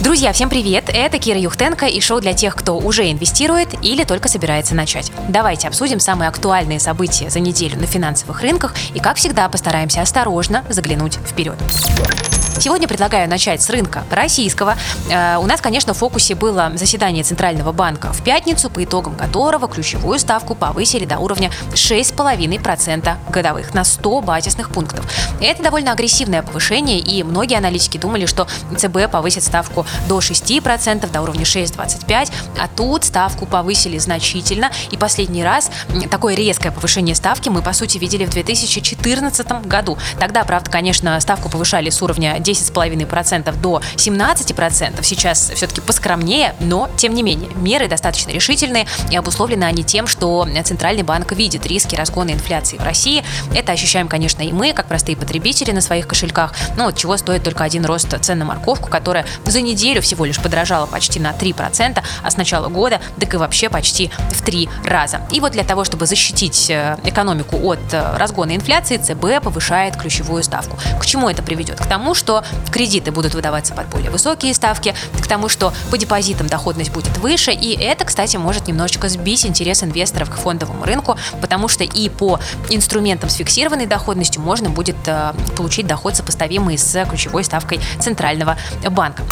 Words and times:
Друзья, 0.00 0.32
всем 0.32 0.48
привет! 0.48 0.84
Это 0.88 1.18
Кира 1.18 1.40
Юхтенко 1.40 1.86
и 1.86 2.00
шоу 2.00 2.20
для 2.20 2.32
тех, 2.32 2.54
кто 2.54 2.78
уже 2.78 3.10
инвестирует 3.10 3.70
или 3.82 4.04
только 4.04 4.28
собирается 4.28 4.76
начать. 4.76 5.10
Давайте 5.28 5.66
обсудим 5.66 5.98
самые 5.98 6.28
актуальные 6.28 6.78
события 6.78 7.30
за 7.30 7.40
неделю 7.40 7.80
на 7.80 7.86
финансовых 7.86 8.40
рынках 8.42 8.74
и, 8.94 9.00
как 9.00 9.16
всегда, 9.16 9.48
постараемся 9.48 10.00
осторожно 10.00 10.64
заглянуть 10.68 11.18
вперед. 11.26 11.56
Сегодня 12.60 12.88
предлагаю 12.88 13.30
начать 13.30 13.62
с 13.62 13.70
рынка 13.70 14.02
российского. 14.10 14.76
Э, 15.10 15.36
у 15.36 15.46
нас, 15.46 15.60
конечно, 15.60 15.94
в 15.94 15.98
фокусе 15.98 16.34
было 16.34 16.72
заседание 16.74 17.22
Центрального 17.22 17.70
банка 17.70 18.12
в 18.12 18.22
пятницу, 18.24 18.68
по 18.68 18.82
итогам 18.82 19.14
которого 19.14 19.68
ключевую 19.68 20.18
ставку 20.18 20.56
повысили 20.56 21.04
до 21.04 21.18
уровня 21.18 21.52
6,5% 21.74 23.14
годовых 23.30 23.74
на 23.74 23.84
100 23.84 24.22
базисных 24.22 24.70
пунктов. 24.70 25.06
Это 25.40 25.62
довольно 25.62 25.92
агрессивное 25.92 26.42
повышение, 26.42 26.98
и 26.98 27.22
многие 27.22 27.58
аналитики 27.58 27.96
думали, 27.96 28.26
что 28.26 28.48
ЦБ 28.76 29.08
повысит 29.08 29.44
ставку 29.44 29.86
до 30.08 30.18
6%, 30.18 31.10
до 31.10 31.22
уровня 31.22 31.42
6,25%, 31.42 32.30
а 32.58 32.68
тут 32.68 33.04
ставку 33.04 33.46
повысили 33.46 33.98
значительно, 33.98 34.70
и 34.90 34.96
последний 34.96 35.42
раз 35.42 35.70
такое 36.10 36.34
резкое 36.34 36.70
повышение 36.70 37.14
ставки 37.14 37.48
мы, 37.48 37.62
по 37.62 37.72
сути, 37.72 37.98
видели 37.98 38.24
в 38.24 38.30
2014 38.30 39.66
году. 39.66 39.98
Тогда, 40.18 40.44
правда, 40.44 40.70
конечно, 40.70 41.18
ставку 41.20 41.48
повышали 41.48 41.90
с 41.90 42.02
уровня 42.02 42.36
10,5% 42.38 43.60
до 43.60 43.80
17%. 43.96 45.02
Сейчас 45.02 45.50
все-таки 45.54 45.80
поскромнее, 45.80 46.54
но 46.60 46.88
тем 46.96 47.14
не 47.14 47.22
менее 47.22 47.50
меры 47.56 47.88
достаточно 47.88 48.30
решительные 48.30 48.86
и 49.10 49.16
обусловлены 49.16 49.64
они 49.64 49.84
тем, 49.84 50.06
что 50.06 50.46
Центральный 50.64 51.02
банк 51.02 51.32
видит 51.32 51.66
риски 51.66 51.94
разгона 51.94 52.32
инфляции 52.32 52.76
в 52.76 52.82
России. 52.82 53.24
Это 53.54 53.72
ощущаем, 53.72 54.08
конечно, 54.08 54.42
и 54.42 54.52
мы, 54.52 54.72
как 54.72 54.86
простые 54.86 55.16
потребители 55.16 55.70
на 55.70 55.80
своих 55.80 56.06
кошельках. 56.06 56.52
Ну 56.76 56.84
вот 56.84 56.96
чего 56.96 57.16
стоит 57.16 57.42
только 57.42 57.64
один 57.64 57.84
рост 57.84 58.14
цен 58.20 58.38
на 58.38 58.44
морковку, 58.44 58.88
которая 58.88 59.24
за 59.44 59.60
неделю 59.60 59.77
всего 60.00 60.24
лишь 60.24 60.40
подорожала 60.40 60.86
почти 60.86 61.20
на 61.20 61.30
3%, 61.32 62.02
а 62.22 62.30
с 62.30 62.36
начала 62.36 62.68
года 62.68 63.00
так 63.20 63.34
и 63.34 63.36
вообще 63.36 63.68
почти 63.68 64.10
в 64.30 64.42
три 64.42 64.68
раза. 64.84 65.20
И 65.30 65.40
вот 65.40 65.52
для 65.52 65.64
того, 65.64 65.84
чтобы 65.84 66.06
защитить 66.06 66.70
э, 66.70 66.96
экономику 67.04 67.58
от 67.62 67.78
э, 67.92 68.16
разгона 68.16 68.56
инфляции, 68.56 68.96
ЦБ 68.96 69.42
повышает 69.42 69.96
ключевую 69.96 70.42
ставку. 70.42 70.78
К 70.98 71.06
чему 71.06 71.28
это 71.28 71.42
приведет? 71.42 71.78
К 71.78 71.86
тому, 71.86 72.14
что 72.14 72.44
кредиты 72.70 73.12
будут 73.12 73.34
выдаваться 73.34 73.74
под 73.74 73.86
более 73.88 74.10
высокие 74.10 74.54
ставки, 74.54 74.94
к 75.20 75.26
тому, 75.26 75.48
что 75.48 75.72
по 75.90 75.98
депозитам 75.98 76.46
доходность 76.46 76.92
будет 76.92 77.16
выше, 77.18 77.52
и 77.52 77.76
это, 77.78 78.04
кстати, 78.04 78.36
может 78.36 78.66
немножечко 78.66 79.08
сбить 79.08 79.46
интерес 79.46 79.82
инвесторов 79.82 80.30
к 80.30 80.34
фондовому 80.34 80.84
рынку, 80.84 81.16
потому 81.40 81.68
что 81.68 81.84
и 81.84 82.08
по 82.08 82.40
инструментам 82.70 83.30
с 83.30 83.34
фиксированной 83.34 83.86
доходностью 83.86 84.42
можно 84.42 84.70
будет 84.70 84.96
э, 85.06 85.32
получить 85.56 85.86
доход, 85.86 86.16
сопоставимый 86.16 86.78
с 86.78 87.04
ключевой 87.06 87.44
ставкой 87.44 87.80
Центрального 88.00 88.56
банка. 88.90 89.22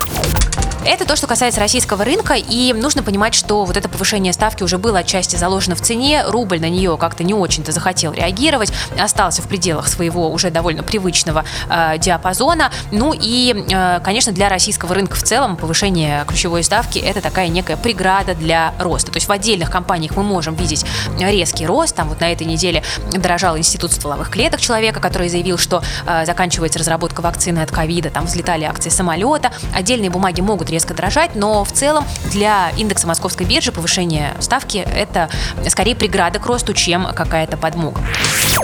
Это 0.87 1.05
то, 1.05 1.17
что 1.17 1.27
касается 1.27 1.61
российского 1.61 2.05
рынка, 2.05 2.35
и 2.35 2.73
нужно 2.73 3.03
понимать, 3.03 3.35
что 3.35 3.65
вот 3.65 3.77
это 3.77 3.89
повышение 3.89 4.33
ставки 4.33 4.63
уже 4.63 4.79
было 4.79 5.01
отчасти 5.01 5.35
заложено 5.35 5.75
в 5.75 5.81
цене, 5.81 6.23
рубль 6.29 6.61
на 6.61 6.69
нее 6.69 6.97
как-то 6.97 7.25
не 7.25 7.35
очень-то 7.35 7.73
захотел 7.73 8.13
реагировать, 8.13 8.73
остался 8.97 9.43
в 9.43 9.49
пределах 9.49 9.89
своего 9.89 10.31
уже 10.31 10.51
довольно 10.51 10.85
привычного 10.85 11.45
э, 11.69 11.99
диапазона. 11.99 12.71
Ну 12.93 13.13
и, 13.13 13.67
э, 13.69 13.99
конечно, 14.05 14.31
для 14.33 14.49
российского 14.49 14.95
рынка 14.95 15.17
в 15.17 15.25
целом 15.25 15.57
повышение 15.57 16.25
ключевой 16.25 16.63
ставки 16.63 17.01
это 17.01 17.21
такая 17.21 17.49
некая 17.49 17.77
преграда 17.77 18.37
для 18.37 18.73
роста. 18.79 19.11
То 19.11 19.17
есть 19.17 19.27
в 19.27 19.33
отдельных 19.33 19.73
компаниях 19.73 20.15
мы 20.15 20.23
можем 20.23 20.55
видеть 20.55 20.87
резкий 21.19 21.67
рост. 21.67 21.97
Там 21.97 22.11
вот 22.11 22.21
на 22.21 22.31
этой 22.31 22.47
неделе 22.47 22.85
дорожал 23.13 23.59
институт 23.59 23.91
стволовых 23.93 24.31
клеток 24.31 24.61
человека, 24.61 25.01
который 25.01 25.29
заявил, 25.29 25.59
что 25.59 25.83
э, 26.07 26.25
заканчивается 26.27 26.79
разработка 26.79 27.23
вакцины 27.23 27.59
от 27.59 27.73
ковида, 27.73 28.11
там 28.11 28.27
взлетали 28.27 28.63
акции 28.63 28.91
самолета. 28.91 29.51
Отдельные 29.75 30.11
бумаги 30.11 30.41
могут 30.43 30.71
резко 30.77 30.93
дрожать, 30.93 31.35
но 31.35 31.65
в 31.65 31.73
целом 31.73 32.05
для 32.31 32.71
индекса 32.77 33.07
московской 33.07 33.47
биржи 33.47 33.73
повышение 33.73 34.35
ставки– 34.41 34.77
это 34.95 35.31
скорее 35.69 35.97
преграда 35.97 36.39
к 36.39 36.45
росту, 36.45 36.75
чем 36.75 37.07
какая-то 37.15 37.57
подмога. 37.57 38.03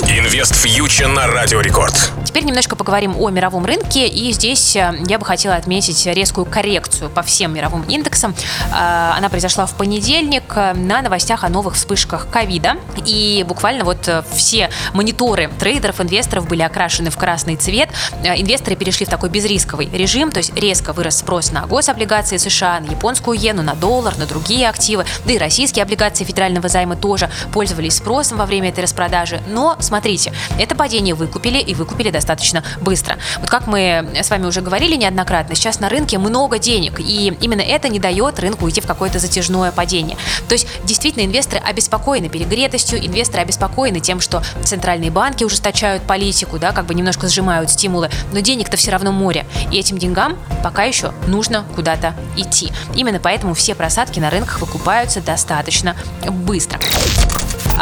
Инвест 0.00 0.54
фьючер 0.54 1.08
на 1.08 1.26
Радио 1.26 1.60
Рекорд. 1.60 2.12
Теперь 2.24 2.44
немножко 2.44 2.76
поговорим 2.76 3.14
о 3.18 3.28
мировом 3.28 3.66
рынке, 3.66 4.08
и 4.08 4.32
здесь 4.32 4.74
э, 4.74 4.94
я 5.06 5.18
бы 5.18 5.26
хотела 5.26 5.54
отметить 5.54 6.06
резкую 6.06 6.46
коррекцию 6.46 7.10
по 7.10 7.22
всем 7.22 7.52
мировым 7.52 7.82
индексам. 7.82 8.34
Э, 8.72 9.12
она 9.14 9.28
произошла 9.28 9.66
в 9.66 9.74
понедельник 9.74 10.44
э, 10.56 10.72
на 10.72 11.02
новостях 11.02 11.44
о 11.44 11.50
новых 11.50 11.74
вспышках 11.74 12.28
ковида, 12.30 12.76
и 13.04 13.44
буквально 13.46 13.84
вот 13.84 14.08
все 14.34 14.70
мониторы 14.94 15.50
трейдеров, 15.58 16.00
инвесторов 16.00 16.48
были 16.48 16.62
окрашены 16.62 17.10
в 17.10 17.18
красный 17.18 17.56
цвет. 17.56 17.90
Инвесторы 18.24 18.76
перешли 18.76 19.04
в 19.04 19.10
такой 19.10 19.28
безрисковый 19.28 19.90
режим, 19.92 20.32
то 20.32 20.38
есть 20.38 20.54
резко 20.56 20.94
вырос 20.94 21.18
спрос 21.18 21.52
на 21.52 21.66
гособлигации 21.66 22.38
США, 22.38 22.80
на 22.80 22.90
японскую 22.90 23.36
иену, 23.36 23.62
на 23.62 23.74
доллар, 23.74 24.16
на 24.16 24.24
другие 24.24 24.70
активы, 24.70 25.04
да 25.26 25.32
и 25.34 25.38
российские 25.38 25.82
облигации 25.82 26.24
федерального 26.24 26.70
займа 26.70 26.96
тоже 26.96 27.28
пользовались 27.52 27.96
спросом 27.96 28.38
во 28.38 28.46
время 28.46 28.70
этой 28.70 28.84
распродажи. 28.84 29.42
Но 29.48 29.76
смотрите, 29.82 30.32
это 30.58 30.74
падение 30.74 31.14
выкупили 31.14 31.58
и 31.58 31.74
выкупили 31.74 32.10
достаточно 32.10 32.64
быстро. 32.80 33.18
Вот 33.38 33.50
как 33.50 33.66
мы 33.66 34.08
с 34.14 34.30
вами 34.30 34.46
уже 34.46 34.60
говорили 34.60 34.96
неоднократно, 34.96 35.54
сейчас 35.54 35.80
на 35.80 35.88
рынке 35.88 36.18
много 36.18 36.58
денег, 36.58 37.00
и 37.00 37.36
именно 37.40 37.60
это 37.60 37.88
не 37.88 37.98
дает 37.98 38.38
рынку 38.38 38.64
уйти 38.64 38.80
в 38.80 38.86
какое-то 38.86 39.18
затяжное 39.18 39.72
падение. 39.72 40.16
То 40.48 40.54
есть 40.54 40.66
действительно 40.84 41.24
инвесторы 41.24 41.60
обеспокоены 41.60 42.28
перегретостью, 42.28 43.04
инвесторы 43.04 43.42
обеспокоены 43.42 44.00
тем, 44.00 44.20
что 44.20 44.42
центральные 44.64 45.10
банки 45.10 45.44
ужесточают 45.44 46.02
политику, 46.04 46.58
да, 46.58 46.72
как 46.72 46.86
бы 46.86 46.94
немножко 46.94 47.28
сжимают 47.28 47.70
стимулы, 47.70 48.10
но 48.32 48.40
денег-то 48.40 48.76
все 48.76 48.90
равно 48.90 49.12
море, 49.12 49.46
и 49.70 49.78
этим 49.78 49.98
деньгам 49.98 50.38
пока 50.62 50.84
еще 50.84 51.12
нужно 51.26 51.64
куда-то 51.74 52.14
идти. 52.36 52.72
Именно 52.94 53.18
поэтому 53.18 53.54
все 53.54 53.74
просадки 53.74 54.20
на 54.20 54.30
рынках 54.30 54.60
выкупаются 54.60 55.20
достаточно 55.20 55.96
быстро. 56.28 56.78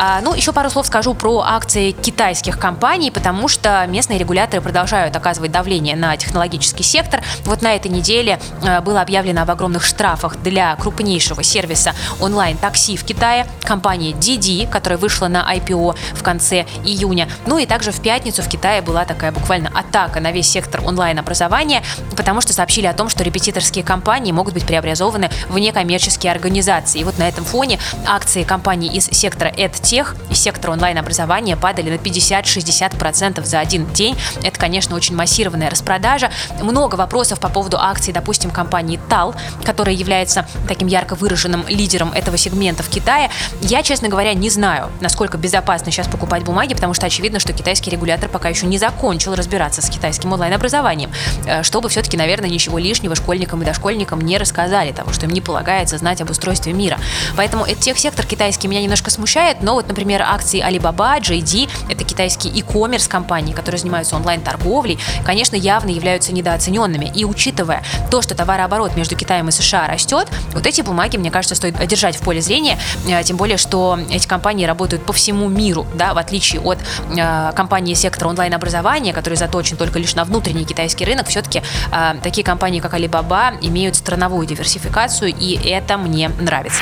А, 0.02 0.22
ну, 0.22 0.32
еще 0.32 0.54
пару 0.54 0.70
слов 0.70 0.86
скажу 0.86 1.12
про 1.12 1.40
акции 1.40 1.90
китайских 1.90 2.58
компаний, 2.58 3.10
потому 3.10 3.48
что 3.48 3.84
местные 3.86 4.18
регуляторы 4.18 4.62
продолжают 4.62 5.14
оказывать 5.14 5.52
давление 5.52 5.94
на 5.94 6.16
технологический 6.16 6.82
сектор. 6.82 7.20
Вот 7.44 7.60
на 7.60 7.74
этой 7.74 7.90
неделе 7.90 8.40
а, 8.64 8.80
было 8.80 9.02
объявлено 9.02 9.42
об 9.42 9.50
огромных 9.50 9.84
штрафах 9.84 10.40
для 10.40 10.74
крупнейшего 10.76 11.42
сервиса 11.42 11.92
онлайн-такси 12.18 12.96
в 12.96 13.04
Китае, 13.04 13.46
компании 13.62 14.14
Didi, 14.14 14.66
которая 14.66 14.98
вышла 14.98 15.28
на 15.28 15.46
IPO 15.54 15.94
в 16.14 16.22
конце 16.22 16.64
июня. 16.82 17.28
Ну 17.44 17.58
и 17.58 17.66
также 17.66 17.92
в 17.92 18.00
пятницу 18.00 18.40
в 18.40 18.48
Китае 18.48 18.80
была 18.80 19.04
такая 19.04 19.32
буквально 19.32 19.70
атака 19.78 20.18
на 20.20 20.32
весь 20.32 20.48
сектор 20.48 20.80
онлайн-образования, 20.82 21.82
потому 22.16 22.40
что 22.40 22.54
сообщили 22.54 22.86
о 22.86 22.94
том, 22.94 23.10
что 23.10 23.22
репетиторские 23.22 23.84
компании 23.84 24.32
могут 24.32 24.54
быть 24.54 24.64
преобразованы 24.64 25.28
в 25.50 25.58
некоммерческие 25.58 26.32
организации. 26.32 27.00
И 27.00 27.04
вот 27.04 27.18
на 27.18 27.28
этом 27.28 27.44
фоне 27.44 27.78
акции 28.06 28.44
компаний 28.44 28.88
из 28.88 29.04
сектора 29.04 29.50
EdTech 29.50 29.89
тех 29.90 30.14
и 30.30 30.34
сектора 30.34 30.70
онлайн-образования 30.70 31.56
падали 31.56 31.90
на 31.90 31.94
50-60% 31.94 33.44
за 33.44 33.58
один 33.58 33.92
день. 33.92 34.16
Это, 34.44 34.56
конечно, 34.56 34.94
очень 34.94 35.16
массированная 35.16 35.68
распродажа. 35.68 36.30
Много 36.62 36.94
вопросов 36.94 37.40
по 37.40 37.48
поводу 37.48 37.76
акций, 37.76 38.12
допустим, 38.12 38.52
компании 38.52 39.00
TAL, 39.10 39.34
которая 39.64 39.96
является 39.96 40.46
таким 40.68 40.86
ярко 40.86 41.16
выраженным 41.16 41.64
лидером 41.66 42.12
этого 42.12 42.36
сегмента 42.36 42.84
в 42.84 42.88
Китае. 42.88 43.30
Я, 43.62 43.82
честно 43.82 44.08
говоря, 44.08 44.32
не 44.32 44.48
знаю, 44.48 44.92
насколько 45.00 45.36
безопасно 45.36 45.90
сейчас 45.90 46.06
покупать 46.06 46.44
бумаги, 46.44 46.74
потому 46.74 46.94
что 46.94 47.06
очевидно, 47.06 47.40
что 47.40 47.52
китайский 47.52 47.90
регулятор 47.90 48.28
пока 48.28 48.48
еще 48.48 48.66
не 48.66 48.78
закончил 48.78 49.34
разбираться 49.34 49.82
с 49.82 49.90
китайским 49.90 50.32
онлайн-образованием, 50.32 51.10
э, 51.46 51.64
чтобы 51.64 51.88
все-таки, 51.88 52.16
наверное, 52.16 52.48
ничего 52.48 52.78
лишнего 52.78 53.16
школьникам 53.16 53.60
и 53.62 53.64
дошкольникам 53.64 54.20
не 54.20 54.38
рассказали 54.38 54.92
того, 54.92 55.12
что 55.12 55.26
им 55.26 55.32
не 55.32 55.40
полагается 55.40 55.98
знать 55.98 56.20
об 56.20 56.30
устройстве 56.30 56.72
мира. 56.72 56.96
Поэтому 57.36 57.64
этот 57.64 57.80
техсектор 57.80 58.24
китайский 58.24 58.68
меня 58.68 58.82
немножко 58.82 59.10
смущает, 59.10 59.62
но 59.62 59.69
но 59.70 59.76
вот, 59.76 59.86
например, 59.86 60.22
акции 60.22 60.60
Alibaba, 60.68 61.20
JD, 61.20 61.70
это 61.88 62.02
китайские 62.02 62.52
e-commerce 62.52 63.08
компании, 63.08 63.52
которые 63.52 63.78
занимаются 63.78 64.16
онлайн-торговлей, 64.16 64.98
конечно, 65.24 65.54
явно 65.54 65.90
являются 65.90 66.34
недооцененными. 66.34 67.12
И 67.14 67.24
учитывая 67.24 67.84
то, 68.10 68.20
что 68.20 68.34
товарооборот 68.34 68.96
между 68.96 69.14
Китаем 69.14 69.48
и 69.48 69.52
США 69.52 69.86
растет, 69.86 70.26
вот 70.54 70.66
эти 70.66 70.80
бумаги, 70.80 71.18
мне 71.18 71.30
кажется, 71.30 71.54
стоит 71.54 71.86
держать 71.86 72.16
в 72.16 72.22
поле 72.22 72.40
зрения, 72.40 72.80
э, 73.06 73.22
тем 73.22 73.36
более, 73.36 73.58
что 73.58 73.96
эти 74.10 74.26
компании 74.26 74.64
работают 74.64 75.06
по 75.06 75.12
всему 75.12 75.48
миру, 75.48 75.86
да, 75.94 76.14
в 76.14 76.18
отличие 76.18 76.60
от 76.62 76.78
э, 77.16 77.52
компании 77.54 77.94
сектора 77.94 78.28
онлайн-образования, 78.30 79.12
который 79.12 79.34
заточен 79.34 79.76
только 79.76 80.00
лишь 80.00 80.16
на 80.16 80.24
внутренний 80.24 80.64
китайский 80.64 81.04
рынок, 81.04 81.28
все-таки 81.28 81.62
э, 81.92 82.14
такие 82.24 82.42
компании, 82.44 82.80
как 82.80 82.92
Alibaba, 82.94 83.56
имеют 83.60 83.94
страновую 83.94 84.48
диверсификацию, 84.48 85.32
и 85.32 85.54
это 85.64 85.96
мне 85.96 86.28
нравится. 86.40 86.80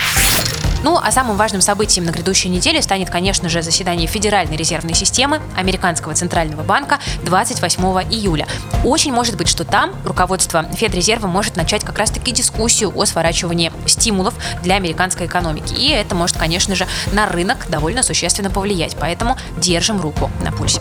Ну, 0.82 0.98
а 1.02 1.10
самым 1.10 1.36
важным 1.36 1.60
событием 1.60 2.04
на 2.04 2.10
грядущей 2.10 2.50
неделе 2.50 2.80
станет, 2.82 3.10
конечно 3.10 3.48
же, 3.48 3.62
заседание 3.62 4.06
Федеральной 4.06 4.56
резервной 4.56 4.94
системы 4.94 5.40
Американского 5.56 6.14
центрального 6.14 6.62
банка 6.62 6.98
28 7.24 7.82
июля. 8.10 8.46
Очень 8.84 9.12
может 9.12 9.36
быть, 9.36 9.48
что 9.48 9.64
там 9.64 9.92
руководство 10.04 10.64
Федрезерва 10.72 11.26
может 11.26 11.56
начать 11.56 11.84
как 11.84 11.98
раз-таки 11.98 12.32
дискуссию 12.32 12.92
о 12.94 13.04
сворачивании 13.04 13.72
стимулов 13.86 14.34
для 14.62 14.76
американской 14.76 15.26
экономики. 15.26 15.74
И 15.74 15.90
это 15.90 16.14
может, 16.14 16.36
конечно 16.36 16.74
же, 16.74 16.86
на 17.12 17.26
рынок 17.26 17.66
довольно 17.68 18.02
существенно 18.02 18.50
повлиять. 18.50 18.96
Поэтому 18.98 19.36
держим 19.56 20.00
руку 20.00 20.30
на 20.42 20.52
пульсе. 20.52 20.80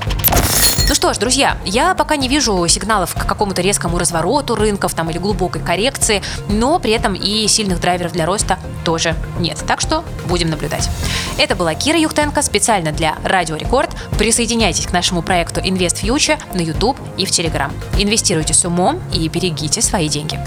Ну 0.89 0.95
что 0.95 1.13
ж, 1.13 1.17
друзья, 1.17 1.57
я 1.65 1.93
пока 1.95 2.15
не 2.15 2.29
вижу 2.29 2.65
сигналов 2.67 3.13
к 3.13 3.25
какому-то 3.25 3.61
резкому 3.61 3.99
развороту 3.99 4.55
рынков 4.55 4.93
там 4.93 5.09
или 5.09 5.17
глубокой 5.17 5.61
коррекции, 5.61 6.23
но 6.47 6.79
при 6.79 6.93
этом 6.93 7.13
и 7.13 7.45
сильных 7.47 7.81
драйверов 7.81 8.13
для 8.13 8.25
роста 8.25 8.57
тоже 8.85 9.15
нет. 9.39 9.61
Так 9.67 9.81
что 9.81 10.05
будем 10.27 10.49
наблюдать. 10.49 10.89
Это 11.37 11.55
была 11.55 11.75
Кира 11.75 11.99
Юхтенко 11.99 12.41
специально 12.41 12.93
для 12.93 13.15
Радио 13.23 13.57
Рекорд. 13.57 13.89
Присоединяйтесь 14.17 14.87
к 14.87 14.93
нашему 14.93 15.21
проекту 15.21 15.59
Invest 15.59 16.03
Future 16.03 16.39
на 16.53 16.61
YouTube 16.61 16.97
и 17.17 17.25
в 17.25 17.29
Telegram. 17.31 17.71
Инвестируйте 17.97 18.53
с 18.53 18.63
умом 18.63 19.01
и 19.13 19.27
берегите 19.27 19.81
свои 19.81 20.07
деньги. 20.07 20.39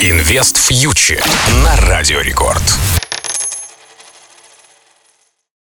Инвест 0.00 0.58
фьючер 0.58 1.24
на 1.64 1.76
Радио 1.88 2.20
Рекорд. 2.20 2.62